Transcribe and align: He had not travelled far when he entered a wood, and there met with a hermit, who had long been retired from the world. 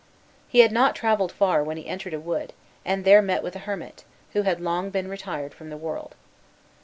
He 0.47 0.61
had 0.61 0.71
not 0.71 0.95
travelled 0.95 1.31
far 1.31 1.63
when 1.63 1.77
he 1.77 1.85
entered 1.85 2.15
a 2.15 2.19
wood, 2.19 2.53
and 2.83 3.05
there 3.05 3.21
met 3.21 3.43
with 3.43 3.55
a 3.55 3.59
hermit, 3.69 4.03
who 4.33 4.41
had 4.41 4.59
long 4.59 4.89
been 4.89 5.07
retired 5.07 5.53
from 5.53 5.69
the 5.69 5.77
world. 5.77 6.15